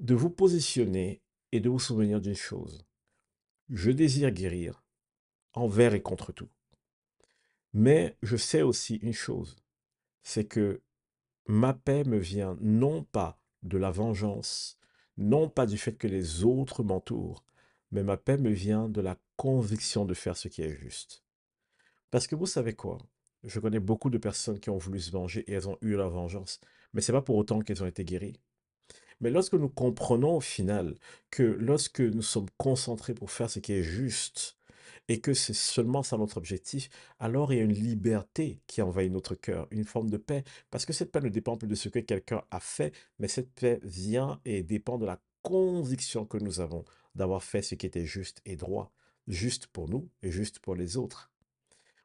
De 0.00 0.14
vous 0.14 0.30
positionner 0.30 1.22
et 1.52 1.60
de 1.60 1.68
vous 1.68 1.78
souvenir 1.78 2.20
d'une 2.20 2.34
chose. 2.34 2.84
Je 3.70 3.90
désire 3.90 4.30
guérir 4.30 4.82
envers 5.52 5.94
et 5.94 6.02
contre 6.02 6.32
tout. 6.32 6.48
Mais 7.72 8.16
je 8.22 8.36
sais 8.36 8.62
aussi 8.62 8.96
une 8.96 9.12
chose, 9.12 9.56
c'est 10.22 10.44
que 10.44 10.80
ma 11.46 11.74
paix 11.74 12.04
me 12.04 12.18
vient 12.18 12.56
non 12.60 13.04
pas 13.04 13.40
de 13.62 13.78
la 13.78 13.90
vengeance, 13.90 14.78
non 15.16 15.48
pas 15.48 15.66
du 15.66 15.78
fait 15.78 15.94
que 15.94 16.06
les 16.06 16.44
autres 16.44 16.82
m'entourent, 16.82 17.44
mais 17.90 18.02
ma 18.02 18.16
paix 18.16 18.36
me 18.36 18.50
vient 18.50 18.88
de 18.88 19.00
la 19.00 19.16
conviction 19.36 20.04
de 20.04 20.14
faire 20.14 20.36
ce 20.36 20.48
qui 20.48 20.62
est 20.62 20.70
juste. 20.70 21.23
Parce 22.14 22.28
que 22.28 22.36
vous 22.36 22.46
savez 22.46 22.74
quoi? 22.74 22.98
Je 23.42 23.58
connais 23.58 23.80
beaucoup 23.80 24.08
de 24.08 24.18
personnes 24.18 24.60
qui 24.60 24.70
ont 24.70 24.78
voulu 24.78 25.00
se 25.00 25.10
venger 25.10 25.40
et 25.50 25.54
elles 25.54 25.68
ont 25.68 25.78
eu 25.80 25.96
la 25.96 26.06
vengeance. 26.06 26.60
Mais 26.92 27.00
c'est 27.00 27.10
pas 27.10 27.22
pour 27.22 27.34
autant 27.34 27.58
qu'elles 27.58 27.82
ont 27.82 27.88
été 27.88 28.04
guéries. 28.04 28.38
Mais 29.20 29.30
lorsque 29.30 29.54
nous 29.54 29.68
comprenons 29.68 30.36
au 30.36 30.40
final 30.40 30.94
que 31.32 31.42
lorsque 31.42 31.98
nous 31.98 32.22
sommes 32.22 32.46
concentrés 32.56 33.14
pour 33.14 33.32
faire 33.32 33.50
ce 33.50 33.58
qui 33.58 33.72
est 33.72 33.82
juste 33.82 34.56
et 35.08 35.20
que 35.20 35.34
c'est 35.34 35.56
seulement 35.56 36.04
ça 36.04 36.16
notre 36.16 36.36
objectif, 36.36 36.88
alors 37.18 37.52
il 37.52 37.56
y 37.56 37.60
a 37.60 37.64
une 37.64 37.72
liberté 37.72 38.60
qui 38.68 38.80
envahit 38.80 39.10
notre 39.10 39.34
cœur, 39.34 39.66
une 39.72 39.82
forme 39.82 40.08
de 40.08 40.16
paix. 40.16 40.44
Parce 40.70 40.86
que 40.86 40.92
cette 40.92 41.10
paix 41.10 41.20
ne 41.20 41.28
dépend 41.30 41.56
plus 41.56 41.66
de 41.66 41.74
ce 41.74 41.88
que 41.88 41.98
quelqu'un 41.98 42.44
a 42.52 42.60
fait, 42.60 42.94
mais 43.18 43.26
cette 43.26 43.50
paix 43.54 43.80
vient 43.82 44.40
et 44.44 44.62
dépend 44.62 44.98
de 44.98 45.06
la 45.06 45.20
conviction 45.42 46.26
que 46.26 46.38
nous 46.38 46.60
avons 46.60 46.84
d'avoir 47.16 47.42
fait 47.42 47.62
ce 47.62 47.74
qui 47.74 47.86
était 47.86 48.06
juste 48.06 48.40
et 48.46 48.54
droit, 48.54 48.92
juste 49.26 49.66
pour 49.66 49.88
nous 49.88 50.08
et 50.22 50.30
juste 50.30 50.60
pour 50.60 50.76
les 50.76 50.96
autres. 50.96 51.33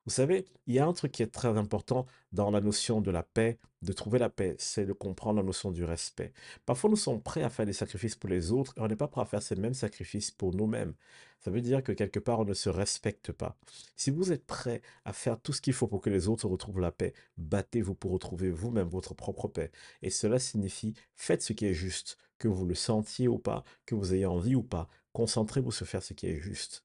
Vous 0.06 0.12
savez, 0.12 0.46
il 0.66 0.74
y 0.74 0.80
a 0.80 0.88
un 0.88 0.94
truc 0.94 1.12
qui 1.12 1.24
est 1.24 1.28
très 1.28 1.58
important 1.58 2.06
dans 2.32 2.50
la 2.52 2.62
notion 2.62 3.02
de 3.02 3.12
la 3.12 3.22
paix, 3.24 3.60
de 3.82 3.94
trouver 3.94 4.18
la 4.20 4.30
paix, 4.30 4.56
c'est 4.58 4.86
de 4.86 4.94
comprendre 4.94 5.38
la 5.38 5.44
notion 5.44 5.72
du 5.72 5.84
respect. 5.84 6.34
Parfois, 6.66 6.90
nous 6.90 6.96
sommes 6.96 7.22
prêts 7.22 7.44
à 7.44 7.50
faire 7.50 7.66
des 7.66 7.74
sacrifices 7.74 8.16
pour 8.16 8.30
les 8.30 8.52
autres 8.52 8.74
et 8.78 8.82
on 8.82 8.88
n'est 8.88 8.96
pas 8.96 9.08
prêt 9.08 9.22
à 9.22 9.26
faire 9.26 9.42
ces 9.42 9.56
mêmes 9.56 9.74
sacrifices 9.74 10.32
pour 10.32 10.54
nous-mêmes. 10.54 10.94
Ça 11.40 11.52
veut 11.52 11.62
dire 11.62 11.84
que 11.84 11.92
quelque 11.92 12.20
part, 12.20 12.40
on 12.40 12.46
ne 12.46 12.54
se 12.54 12.70
respecte 12.70 13.32
pas. 13.32 13.58
Si 13.96 14.10
vous 14.10 14.32
êtes 14.32 14.46
prêt 14.46 14.82
à 15.06 15.14
faire 15.14 15.40
tout 15.40 15.54
ce 15.54 15.62
qu'il 15.62 15.74
faut 15.74 15.88
pour 15.88 16.02
que 16.02 16.10
les 16.10 16.28
autres 16.28 16.48
retrouvent 16.48 16.82
la 16.82 16.92
paix, 16.92 17.14
battez-vous 17.38 17.96
pour 17.96 18.12
retrouver 18.12 18.52
vous-même 18.52 18.90
votre 18.90 19.14
propre 19.14 19.48
paix. 19.48 19.72
Et 20.02 20.10
cela 20.10 20.40
signifie, 20.40 20.94
faites 21.16 21.42
ce 21.42 21.54
qui 21.54 21.66
est 21.66 21.74
juste, 21.74 22.18
que 22.40 22.48
vous 22.48 22.66
le 22.66 22.76
sentiez 22.76 23.28
ou 23.28 23.38
pas, 23.38 23.64
que 23.86 23.96
vous 23.96 24.14
ayez 24.14 24.26
envie 24.26 24.56
ou 24.56 24.64
pas. 24.64 24.90
Concentrez-vous 25.14 25.72
sur 25.72 25.88
faire 25.88 26.04
ce 26.04 26.14
qui 26.14 26.28
est 26.28 26.40
juste. 26.40 26.84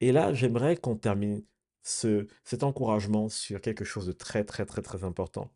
Et 0.00 0.12
là, 0.12 0.34
j'aimerais 0.34 0.76
qu'on 0.76 0.96
termine 0.96 1.42
ce, 1.82 2.26
cet 2.44 2.62
encouragement 2.62 3.28
sur 3.28 3.60
quelque 3.60 3.84
chose 3.84 4.06
de 4.06 4.12
très, 4.12 4.44
très, 4.44 4.66
très, 4.66 4.82
très 4.82 5.04
important. 5.04 5.50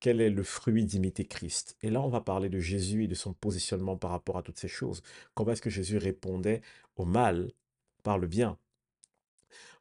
Quel 0.00 0.20
est 0.20 0.30
le 0.30 0.42
fruit 0.42 0.84
d'imiter 0.84 1.24
Christ? 1.24 1.76
Et 1.82 1.90
là, 1.90 2.02
on 2.02 2.08
va 2.08 2.20
parler 2.20 2.48
de 2.48 2.58
Jésus 2.58 3.04
et 3.04 3.08
de 3.08 3.14
son 3.14 3.32
positionnement 3.32 3.96
par 3.96 4.10
rapport 4.10 4.36
à 4.36 4.42
toutes 4.42 4.58
ces 4.58 4.68
choses. 4.68 5.02
Comment 5.34 5.52
est-ce 5.52 5.62
que 5.62 5.70
Jésus 5.70 5.98
répondait 5.98 6.60
au 6.96 7.04
mal 7.04 7.52
par 8.02 8.18
le 8.18 8.26
bien? 8.26 8.58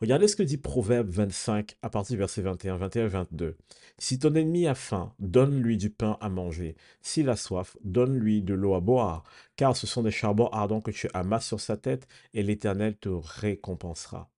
Regardez 0.02 0.28
ce 0.28 0.36
que 0.36 0.44
dit 0.44 0.58
Proverbe 0.58 1.10
25 1.10 1.78
à 1.82 1.90
partir 1.90 2.16
du 2.16 2.20
verset 2.20 2.42
21, 2.42 2.78
21 2.78 3.06
et 3.06 3.08
22. 3.08 3.58
Si 3.98 4.20
ton 4.20 4.34
ennemi 4.36 4.68
a 4.68 4.76
faim, 4.76 5.14
donne-lui 5.20 5.78
du 5.78 5.90
pain 5.90 6.18
à 6.22 6.30
manger. 6.30 6.76
S'il 7.02 7.30
a 7.30 7.36
soif, 7.36 7.78
donne-lui 7.84 8.42
de 8.42 8.54
l'eau 8.54 8.76
à 8.76 8.82
boire, 8.82 9.24
car 9.56 9.78
ce 9.78 9.88
sont 9.88 10.04
des 10.04 10.12
charbons 10.12 10.48
ardents 10.48 10.82
que 10.82 10.92
tu 10.92 11.10
amasses 11.14 11.48
sur 11.48 11.60
sa 11.60 11.78
tête, 11.78 12.08
et 12.34 12.44
l'Éternel 12.44 12.98
te 12.98 13.10
récompensera. 13.10 14.33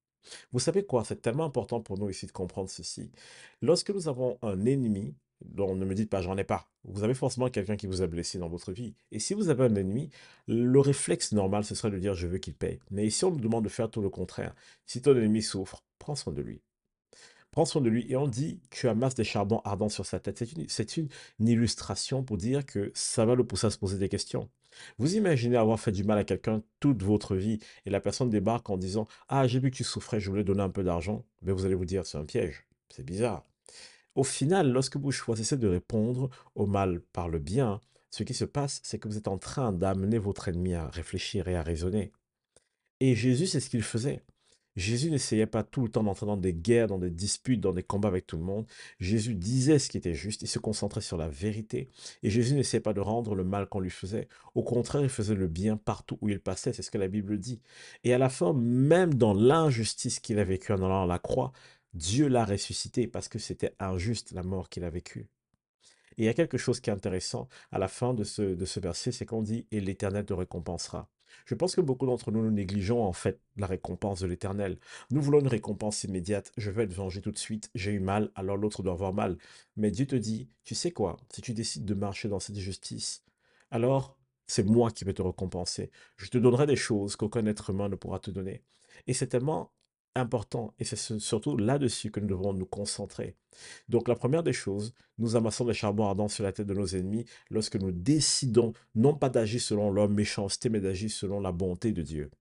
Vous 0.52 0.60
savez 0.60 0.86
quoi? 0.86 1.04
C'est 1.04 1.22
tellement 1.22 1.46
important 1.46 1.82
pour 1.82 1.98
nous 1.98 2.10
ici 2.10 2.26
de 2.26 2.32
comprendre 2.32 2.70
ceci. 2.70 3.12
Lorsque 3.62 3.92
nous 3.92 4.08
avons 4.08 4.38
un 4.42 4.66
ennemi, 4.66 5.16
dont 5.42 5.76
ne 5.76 5.86
me 5.86 5.94
dites 5.94 6.10
pas 6.10 6.22
j'en 6.22 6.38
ai 6.38 6.44
pas. 6.44 6.70
Vous 6.84 7.04
avez 7.04 7.14
forcément 7.14 7.50
quelqu'un 7.50 7.76
qui 7.76 7.88
vous 7.88 8.02
a 8.02 8.08
blessé 8.08 8.38
dans 8.38 8.48
votre 8.48 8.72
vie. 8.72 8.96
Et 9.12 9.20
si 9.20 9.34
vous 9.34 9.50
avez 9.50 9.64
un 9.64 9.76
ennemi, 9.76 10.10
le 10.48 10.80
réflexe 10.80 11.32
normal, 11.32 11.66
ce 11.66 11.76
serait 11.76 11.92
de 11.92 12.00
dire 12.00 12.16
je 12.16 12.28
veux 12.28 12.38
qu'il 12.38 12.54
paye. 12.54 12.80
Mais 12.92 13.06
ici, 13.06 13.26
on 13.26 13.32
nous 13.32 13.40
demande 13.40 13.64
de 13.64 13.70
faire 13.70 13.90
tout 13.90 14.02
le 14.02 14.10
contraire. 14.10 14.56
Si 14.86 15.02
ton 15.02 15.16
ennemi 15.16 15.42
souffre, 15.42 15.84
prends 16.00 16.16
soin 16.16 16.34
de 16.34 16.42
lui. 16.42 16.62
Prends 17.52 17.66
soin 17.66 17.82
de 17.82 17.90
lui. 17.90 18.06
Et 18.10 18.16
on 18.16 18.28
dit 18.28 18.60
tu 18.70 18.88
amasses 18.88 19.16
des 19.16 19.24
charbons 19.24 19.62
ardents 19.64 19.90
sur 19.90 20.06
sa 20.06 20.20
tête. 20.20 20.44
C'est 20.68 20.98
une, 20.98 21.08
une 21.40 21.48
illustration 21.48 22.24
pour 22.24 22.38
dire 22.38 22.66
que 22.66 22.92
ça 22.94 23.26
va 23.26 23.36
le 23.36 23.46
pousser 23.46 23.68
à 23.68 23.70
se 23.72 23.78
poser 23.78 23.98
des 23.98 24.10
questions. 24.10 24.50
Vous 24.98 25.16
imaginez 25.16 25.58
avoir 25.58 25.80
fait 25.80 25.92
du 25.92 26.04
mal 26.04 26.18
à 26.18 26.24
quelqu'un 26.24 26.62
toute 26.80 27.04
votre 27.04 27.36
vie 27.36 27.60
et 27.86 27.90
la 27.90 28.00
personne 28.00 28.30
débarque 28.30 28.70
en 28.70 28.78
disant 28.78 29.08
Ah, 29.28 29.48
j'ai 29.48 29.60
vu 29.60 29.72
que 29.72 29.78
tu 29.78 29.84
souffrais, 29.84 30.20
je 30.20 30.30
voulais 30.30 30.44
donner 30.44 30.64
un 30.64 30.70
peu 30.70 30.84
d'argent. 30.84 31.26
Mais 31.42 31.52
vous 31.52 31.66
allez 31.66 31.76
vous 31.76 31.86
dire 31.86 32.06
C'est 32.06 32.18
un 32.18 32.26
piège. 32.26 32.66
C'est 32.90 33.06
bizarre. 33.06 33.46
Au 34.16 34.24
final, 34.24 34.72
lorsque 34.72 34.98
vous 34.98 35.12
choisissez 35.12 35.58
de 35.58 35.68
répondre 35.68 36.30
au 36.56 36.66
mal 36.66 37.02
par 37.02 37.28
le 37.28 37.40
bien, 37.40 37.82
ce 38.12 38.24
qui 38.24 38.34
se 38.34 38.46
passe, 38.46 38.80
c'est 38.84 38.98
que 38.98 39.10
vous 39.10 39.18
êtes 39.18 39.28
en 39.28 39.38
train 39.38 39.74
d'amener 39.74 40.18
votre 40.18 40.48
ennemi 40.48 40.74
à 40.74 40.88
réfléchir 40.88 41.50
et 41.50 41.56
à 41.56 41.64
raisonner. 41.64 42.14
Et 43.02 43.14
Jésus, 43.14 43.48
c'est 43.48 43.60
ce 43.60 43.70
qu'il 43.70 43.84
faisait. 43.84 44.24
Jésus 44.76 45.10
n'essayait 45.10 45.46
pas 45.46 45.64
tout 45.64 45.84
le 45.84 45.90
temps 45.90 46.04
d'entrer 46.04 46.26
dans 46.26 46.38
des 46.38 46.54
guerres, 46.54 46.88
dans 46.88 46.98
des 46.98 47.10
disputes, 47.10 47.62
dans 47.62 47.74
des 47.74 47.84
combats 47.84 48.10
avec 48.10 48.28
tout 48.28 48.38
le 48.38 48.44
monde. 48.44 48.66
Jésus 49.00 49.36
disait 49.36 49.80
ce 49.80 49.90
qui 49.90 49.98
était 49.98 50.14
juste, 50.14 50.42
il 50.42 50.48
se 50.48 50.60
concentrait 50.60 51.02
sur 51.02 51.18
la 51.18 51.30
vérité. 51.30 51.90
Et 52.24 52.30
Jésus 52.30 52.56
n'essayait 52.56 52.82
pas 52.82 52.94
de 52.94 53.00
rendre 53.00 53.36
le 53.36 53.44
mal 53.44 53.68
qu'on 53.68 53.80
lui 53.80 53.90
faisait. 53.90 54.28
Au 54.54 54.64
contraire, 54.64 55.02
il 55.04 55.10
faisait 55.10 55.36
le 55.36 55.48
bien 55.48 55.78
partout 55.78 56.18
où 56.22 56.30
il 56.30 56.40
passait, 56.40 56.74
c'est 56.74 56.82
ce 56.82 56.92
que 56.92 56.98
la 56.98 57.08
Bible 57.08 57.40
dit. 57.40 57.62
Et 58.04 58.14
à 58.14 58.18
la 58.18 58.30
fin, 58.30 58.54
même 58.54 59.14
dans 59.14 59.34
l'injustice 59.34 60.20
qu'il 60.20 60.40
a 60.40 60.44
vécue 60.44 60.74
en 60.74 60.84
allant 60.84 61.04
à 61.04 61.08
la 61.08 61.20
croix, 61.20 61.54
Dieu 61.94 62.28
l'a 62.28 62.44
ressuscité 62.44 63.08
parce 63.08 63.30
que 63.30 63.40
c'était 63.40 63.74
injuste 63.80 64.34
la 64.34 64.44
mort 64.44 64.70
qu'il 64.70 64.84
a 64.84 64.90
vécue. 64.90 65.28
Et 66.18 66.24
il 66.24 66.26
y 66.26 66.30
a 66.30 66.34
quelque 66.34 66.58
chose 66.58 66.80
qui 66.80 66.90
est 66.90 66.94
intéressant 66.94 67.48
à 67.72 67.80
la 67.80 67.88
fin 67.88 68.14
de 68.14 68.24
ce, 68.24 68.42
de 68.42 68.66
ce 68.66 68.80
verset, 68.80 69.12
c'est 69.12 69.26
qu'on 69.26 69.42
dit, 69.42 69.68
et 69.72 69.82
l'Éternel 69.82 70.26
te 70.26 70.34
récompensera. 70.34 71.10
Je 71.46 71.56
pense 71.56 71.76
que 71.76 71.82
beaucoup 71.82 72.06
d'entre 72.06 72.32
nous, 72.32 72.42
nous 72.42 72.52
négligeons 72.52 73.04
en 73.04 73.14
fait 73.14 73.40
la 73.58 73.68
récompense 73.68 74.22
de 74.22 74.28
l'Éternel. 74.28 74.80
Nous 75.12 75.22
voulons 75.22 75.40
une 75.40 75.48
récompense 75.48 76.04
immédiate. 76.04 76.52
Je 76.58 76.72
veux 76.72 76.84
être 76.84 76.94
vengé 76.94 77.22
tout 77.22 77.32
de 77.32 77.38
suite. 77.38 77.70
J'ai 77.76 77.92
eu 77.92 78.00
mal, 78.00 78.32
alors 78.36 78.58
l'autre 78.58 78.84
doit 78.84 78.94
avoir 78.94 79.14
mal. 79.14 79.38
Mais 79.78 79.92
Dieu 79.92 80.06
te 80.08 80.16
dit, 80.16 80.50
tu 80.64 80.76
sais 80.76 80.92
quoi, 80.92 81.18
si 81.32 81.42
tu 81.42 81.54
décides 81.54 81.86
de 81.86 81.94
marcher 81.94 82.30
dans 82.30 82.40
cette 82.40 82.58
justice, 82.58 83.24
alors 83.72 84.18
c'est 84.48 84.66
moi 84.66 84.92
qui 84.92 85.06
vais 85.06 85.14
te 85.14 85.22
récompenser. 85.22 85.92
Je 86.18 86.30
te 86.30 86.38
donnerai 86.38 86.68
des 86.68 86.76
choses 86.76 87.16
qu'aucun 87.16 87.46
être 87.46 87.70
humain 87.72 87.90
ne 87.90 87.96
pourra 87.96 88.20
te 88.20 88.32
donner. 88.32 88.64
Et 89.08 89.14
c'est 89.14 89.28
tellement 89.28 89.72
important, 90.16 90.74
et 90.80 90.86
c'est 90.86 91.20
surtout 91.20 91.58
là-dessus 91.58 92.12
que 92.12 92.20
nous 92.20 92.28
devons 92.28 92.54
nous 92.54 92.66
concentrer. 92.66 93.36
Donc 93.90 94.08
la 94.08 94.16
première 94.16 94.44
des 94.44 94.54
choses, 94.54 94.94
nous 95.18 95.36
amassons 95.36 95.66
des 95.66 95.74
charbons 95.74 96.08
ardents 96.08 96.28
sur 96.28 96.44
la 96.44 96.52
tête 96.52 96.68
de 96.68 96.74
nos 96.74 96.88
ennemis 96.88 97.26
lorsque 97.50 97.76
nous 97.76 97.92
décidons 97.92 98.74
non 98.96 99.14
pas 99.14 99.30
d'agir 99.30 99.62
selon 99.62 99.92
leur 99.92 100.10
méchanceté, 100.10 100.70
mais 100.70 100.80
d'agir 100.80 101.12
selon 101.12 101.40
la 101.40 101.52
bonté 101.52 101.92
de 101.92 102.02
Dieu. 102.02 102.32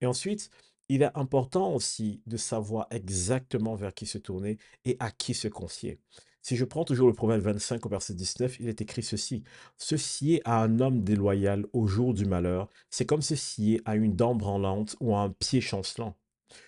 Et 0.00 0.06
ensuite, 0.06 0.50
il 0.88 1.02
est 1.02 1.10
important 1.14 1.74
aussi 1.74 2.20
de 2.26 2.36
savoir 2.36 2.86
exactement 2.90 3.74
vers 3.74 3.94
qui 3.94 4.06
se 4.06 4.18
tourner 4.18 4.58
et 4.84 4.96
à 5.00 5.10
qui 5.10 5.34
se 5.34 5.48
confier. 5.48 5.98
Si 6.42 6.56
je 6.56 6.66
prends 6.66 6.84
toujours 6.84 7.08
le 7.08 7.14
proverbe 7.14 7.40
25 7.40 7.86
au 7.86 7.88
verset 7.88 8.12
19, 8.12 8.60
il 8.60 8.68
est 8.68 8.82
écrit 8.82 9.02
ceci. 9.02 9.44
Se 9.78 9.96
à 10.44 10.62
un 10.62 10.78
homme 10.80 11.02
déloyal 11.02 11.64
au 11.72 11.86
jour 11.86 12.12
du 12.12 12.26
malheur, 12.26 12.68
c'est 12.90 13.06
comme 13.06 13.22
se 13.22 13.34
à 13.86 13.96
une 13.96 14.14
dent 14.14 14.34
branlante 14.34 14.94
ou 15.00 15.14
à 15.16 15.20
un 15.20 15.30
pied 15.30 15.62
chancelant. 15.62 16.14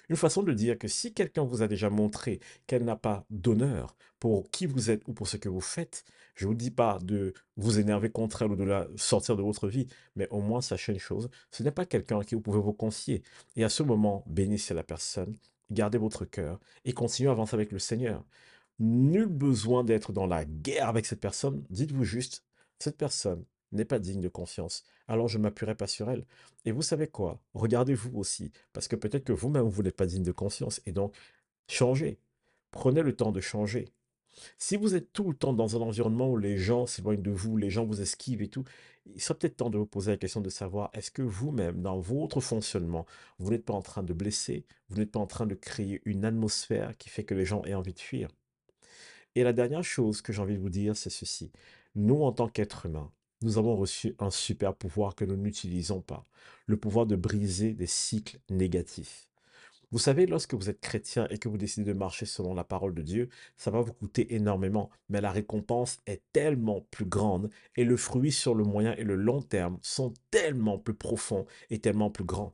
Une 0.09 0.17
façon 0.17 0.43
de 0.43 0.53
dire 0.53 0.79
que 0.79 0.89
si 0.89 1.13
quelqu'un 1.13 1.45
vous 1.45 1.63
a 1.63 1.69
déjà 1.69 1.91
montré 1.91 2.41
qu'elle 2.67 2.85
n'a 2.85 2.97
pas 2.97 3.25
d'honneur 3.31 3.97
pour 4.21 4.51
qui 4.51 4.67
vous 4.67 4.91
êtes 4.91 5.03
ou 5.07 5.13
pour 5.13 5.29
ce 5.29 5.37
que 5.37 5.49
vous 5.49 5.61
faites, 5.61 6.05
je 6.35 6.45
ne 6.45 6.51
vous 6.51 6.55
dis 6.55 6.71
pas 6.71 6.99
de 7.03 7.33
vous 7.57 7.79
énerver 7.79 8.11
contre 8.11 8.43
elle 8.43 8.53
ou 8.53 8.57
de 8.57 8.65
la 8.65 8.89
sortir 8.97 9.37
de 9.37 9.43
votre 9.43 9.69
vie, 9.69 9.87
mais 10.15 10.29
au 10.31 10.41
moins 10.41 10.61
sachez 10.61 10.93
une 10.93 10.99
chose, 10.99 11.31
ce 11.51 11.63
n'est 11.63 11.71
pas 11.71 11.87
quelqu'un 11.87 12.21
à 12.21 12.25
qui 12.25 12.35
vous 12.35 12.41
pouvez 12.41 12.61
vous 12.61 12.73
confier. 12.73 13.23
Et 13.57 13.65
à 13.65 13.69
ce 13.69 13.83
moment, 13.83 14.25
bénissez 14.27 14.75
la 14.75 14.83
personne, 14.83 15.35
gardez 15.71 15.99
votre 15.99 16.25
cœur 16.25 16.61
et 16.85 16.93
continuez 16.93 17.29
à 17.29 17.33
avancer 17.33 17.55
avec 17.55 17.73
le 17.73 17.79
Seigneur. 17.79 18.25
Nul 18.79 19.27
besoin 19.27 19.85
d'être 19.85 20.13
dans 20.13 20.27
la 20.27 20.45
guerre 20.45 20.89
avec 20.89 21.07
cette 21.07 21.21
personne. 21.21 21.65
Dites-vous 21.71 22.05
juste, 22.05 22.45
cette 22.79 22.99
personne 22.99 23.45
n'est 23.73 23.85
pas 23.85 23.99
digne 23.99 24.21
de 24.21 24.29
confiance, 24.29 24.85
alors 25.09 25.29
je 25.29 25.39
ne 25.39 25.45
m'appuierai 25.45 25.75
pas 25.75 25.87
sur 25.87 26.11
elle. 26.11 26.27
Et 26.65 26.73
vous 26.73 26.83
savez 26.83 27.09
quoi? 27.09 27.41
Regardez-vous 27.55 28.19
aussi, 28.19 28.53
parce 28.73 28.89
que 28.89 28.97
peut-être 28.97 29.25
que 29.25 29.33
vous-même, 29.33 29.69
vous 29.69 29.83
n'êtes 29.83 29.97
pas 29.97 30.07
digne 30.07 30.23
de 30.23 30.33
confiance, 30.33 30.81
et 30.87 30.93
donc 30.93 31.15
changez. 31.69 32.19
Prenez 32.71 33.03
le 33.03 33.15
temps 33.15 33.33
de 33.33 33.41
changer. 33.41 33.89
Si 34.59 34.77
vous 34.77 34.95
êtes 34.95 35.13
tout 35.13 35.31
le 35.31 35.37
temps 35.37 35.55
dans 35.55 35.77
un 35.77 35.81
environnement 35.81 36.31
où 36.31 36.37
les 36.37 36.59
gens 36.59 36.87
s'éloignent 36.87 37.23
de 37.23 37.31
vous, 37.31 37.57
les 37.57 37.71
gens 37.71 37.87
vous 37.87 38.03
esquivent 38.03 38.43
et 38.43 38.49
tout, 38.49 38.65
il 39.07 39.21
sera 39.21 39.39
peut-être 39.39 39.57
temps 39.57 39.71
de 39.71 39.79
vous 39.79 39.87
poser 39.87 40.11
la 40.11 40.17
question 40.19 40.41
de 40.41 40.51
savoir 40.51 40.91
est-ce 40.93 41.11
que 41.11 41.23
vous-même, 41.23 41.81
dans 41.81 41.99
votre 41.99 42.41
fonctionnement, 42.41 43.07
vous 43.39 43.51
n'êtes 43.51 43.65
pas 43.65 43.73
en 43.73 43.83
train 43.83 44.03
de 44.03 44.13
blesser, 44.13 44.67
vous 44.89 44.99
n'êtes 44.99 45.11
pas 45.11 45.21
en 45.21 45.27
train 45.27 45.47
de 45.47 45.55
créer 45.55 46.03
une 46.05 46.25
atmosphère 46.25 46.97
qui 46.99 47.09
fait 47.09 47.25
que 47.25 47.35
les 47.35 47.47
gens 47.47 47.63
aient 47.65 47.75
envie 47.75 47.95
de 47.95 48.01
fuir? 48.01 48.29
Et 49.37 49.43
la 49.43 49.53
dernière 49.53 49.85
chose 49.85 50.23
que 50.23 50.33
j'ai 50.33 50.43
envie 50.43 50.57
de 50.57 50.61
vous 50.61 50.71
dire, 50.71 50.97
c'est 50.97 51.11
ceci. 51.11 51.53
Nous, 51.95 52.23
en 52.23 52.33
tant 52.33 52.49
qu'êtres 52.49 52.87
humains, 52.87 53.11
nous 53.43 53.59
avons 53.59 53.77
reçu 53.77 54.15
un 54.19 54.31
super 54.31 54.75
pouvoir 54.75 55.15
que 55.15 55.25
nous 55.25 55.37
n'utilisons 55.37 56.01
pas, 56.01 56.25
le 56.67 56.77
pouvoir 56.77 57.07
de 57.07 57.17
briser 57.17 57.75
des 57.75 57.87
cycles 57.87 58.39
négatifs. 58.51 59.29
Vous 59.93 60.01
savez, 60.01 60.27
lorsque 60.27 60.55
vous 60.55 60.69
êtes 60.69 60.81
chrétien 60.81 61.29
et 61.31 61.39
que 61.39 61.49
vous 61.49 61.59
décidez 61.59 61.85
de 61.85 61.99
marcher 61.99 62.27
selon 62.27 62.55
la 62.55 62.65
parole 62.65 62.93
de 62.93 63.03
Dieu, 63.03 63.29
ça 63.57 63.71
va 63.71 63.81
vous 63.81 63.93
coûter 63.93 64.35
énormément, 64.35 64.91
mais 65.09 65.21
la 65.21 65.31
récompense 65.31 65.99
est 66.07 66.23
tellement 66.33 66.81
plus 66.91 67.05
grande 67.05 67.51
et 67.77 67.85
le 67.85 67.97
fruit 67.97 68.33
sur 68.33 68.55
le 68.55 68.65
moyen 68.65 68.97
et 68.97 69.05
le 69.05 69.15
long 69.15 69.43
terme 69.43 69.79
sont 69.83 70.13
tellement 70.33 70.79
plus 70.79 70.95
profonds 70.95 71.47
et 71.71 71.79
tellement 71.79 72.11
plus 72.11 72.25
grands. 72.25 72.53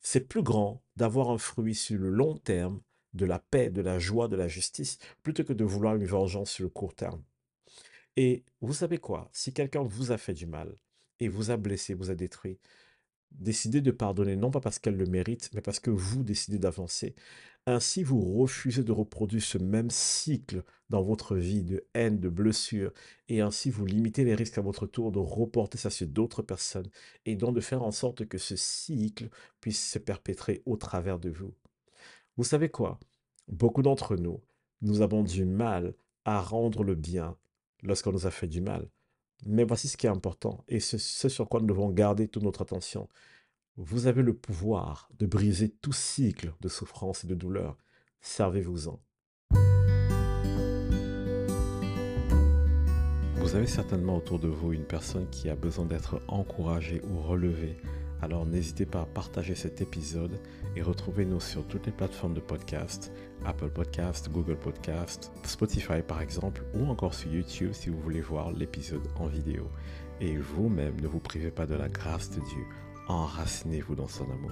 C'est 0.00 0.28
plus 0.28 0.42
grand 0.42 0.82
d'avoir 0.96 1.30
un 1.30 1.38
fruit 1.38 1.74
sur 1.74 1.98
le 1.98 2.08
long 2.08 2.38
terme 2.38 2.80
de 3.12 3.26
la 3.26 3.38
paix, 3.38 3.68
de 3.68 3.82
la 3.82 3.98
joie, 3.98 4.28
de 4.28 4.36
la 4.36 4.48
justice, 4.48 4.98
plutôt 5.22 5.44
que 5.44 5.52
de 5.52 5.64
vouloir 5.64 5.96
une 5.96 6.06
vengeance 6.06 6.52
sur 6.52 6.64
le 6.64 6.70
court 6.70 6.94
terme. 6.94 7.22
Et 8.22 8.44
vous 8.60 8.74
savez 8.74 8.98
quoi? 8.98 9.30
Si 9.32 9.54
quelqu'un 9.54 9.82
vous 9.82 10.12
a 10.12 10.18
fait 10.18 10.34
du 10.34 10.44
mal 10.44 10.76
et 11.20 11.28
vous 11.28 11.50
a 11.50 11.56
blessé, 11.56 11.94
vous 11.94 12.10
a 12.10 12.14
détruit, 12.14 12.58
décidez 13.30 13.80
de 13.80 13.90
pardonner, 13.90 14.36
non 14.36 14.50
pas 14.50 14.60
parce 14.60 14.78
qu'elle 14.78 14.98
le 14.98 15.06
mérite, 15.06 15.48
mais 15.54 15.62
parce 15.62 15.80
que 15.80 15.88
vous 15.88 16.22
décidez 16.22 16.58
d'avancer. 16.58 17.14
Ainsi, 17.64 18.02
vous 18.02 18.20
refusez 18.20 18.84
de 18.84 18.92
reproduire 18.92 19.42
ce 19.42 19.56
même 19.56 19.88
cycle 19.88 20.64
dans 20.90 21.00
votre 21.02 21.34
vie 21.34 21.62
de 21.62 21.86
haine, 21.94 22.20
de 22.20 22.28
blessure, 22.28 22.92
et 23.30 23.40
ainsi 23.40 23.70
vous 23.70 23.86
limitez 23.86 24.24
les 24.24 24.34
risques 24.34 24.58
à 24.58 24.60
votre 24.60 24.86
tour 24.86 25.12
de 25.12 25.18
reporter 25.18 25.78
ça 25.78 25.88
sur 25.88 26.06
d'autres 26.06 26.42
personnes, 26.42 26.90
et 27.24 27.36
donc 27.36 27.54
de 27.54 27.62
faire 27.62 27.82
en 27.82 27.90
sorte 27.90 28.26
que 28.26 28.36
ce 28.36 28.54
cycle 28.54 29.30
puisse 29.62 29.92
se 29.92 29.98
perpétrer 29.98 30.62
au 30.66 30.76
travers 30.76 31.18
de 31.18 31.30
vous. 31.30 31.54
Vous 32.36 32.44
savez 32.44 32.68
quoi? 32.68 33.00
Beaucoup 33.48 33.80
d'entre 33.80 34.16
nous, 34.16 34.42
nous 34.82 35.00
avons 35.00 35.22
du 35.22 35.46
mal 35.46 35.94
à 36.26 36.42
rendre 36.42 36.84
le 36.84 36.94
bien 36.94 37.38
lorsqu'on 37.82 38.12
nous 38.12 38.26
a 38.26 38.30
fait 38.30 38.46
du 38.46 38.60
mal. 38.60 38.88
Mais 39.46 39.64
voici 39.64 39.88
ce 39.88 39.96
qui 39.96 40.06
est 40.06 40.10
important, 40.10 40.64
et 40.68 40.80
ce 40.80 40.98
sur 40.98 41.48
quoi 41.48 41.60
nous 41.60 41.66
devons 41.66 41.90
garder 41.90 42.28
toute 42.28 42.42
notre 42.42 42.62
attention. 42.62 43.08
Vous 43.76 44.06
avez 44.06 44.22
le 44.22 44.34
pouvoir 44.34 45.08
de 45.18 45.26
briser 45.26 45.70
tout 45.70 45.92
cycle 45.92 46.52
de 46.60 46.68
souffrance 46.68 47.24
et 47.24 47.26
de 47.26 47.34
douleur. 47.34 47.78
Servez-vous-en. 48.20 49.00
Vous 53.36 53.56
avez 53.56 53.66
certainement 53.66 54.18
autour 54.18 54.38
de 54.38 54.48
vous 54.48 54.72
une 54.72 54.84
personne 54.84 55.28
qui 55.30 55.48
a 55.48 55.56
besoin 55.56 55.86
d'être 55.86 56.20
encouragée 56.28 57.00
ou 57.10 57.18
relevée 57.20 57.76
alors 58.22 58.46
n'hésitez 58.46 58.86
pas 58.86 59.02
à 59.02 59.06
partager 59.06 59.54
cet 59.54 59.80
épisode 59.80 60.38
et 60.76 60.82
retrouvez-nous 60.82 61.40
sur 61.40 61.66
toutes 61.66 61.86
les 61.86 61.92
plateformes 61.92 62.34
de 62.34 62.40
podcast, 62.40 63.12
Apple 63.44 63.70
Podcast, 63.70 64.30
Google 64.30 64.56
Podcast, 64.56 65.32
Spotify 65.44 66.02
par 66.06 66.20
exemple, 66.20 66.62
ou 66.74 66.86
encore 66.86 67.14
sur 67.14 67.32
YouTube 67.32 67.72
si 67.72 67.88
vous 67.88 68.00
voulez 68.00 68.20
voir 68.20 68.52
l'épisode 68.52 69.08
en 69.16 69.26
vidéo. 69.26 69.70
Et 70.20 70.36
vous-même, 70.36 71.00
ne 71.00 71.06
vous 71.06 71.20
privez 71.20 71.50
pas 71.50 71.66
de 71.66 71.74
la 71.74 71.88
grâce 71.88 72.30
de 72.30 72.40
Dieu. 72.40 72.64
Enracinez-vous 73.08 73.94
dans 73.94 74.08
son 74.08 74.26
amour. 74.30 74.50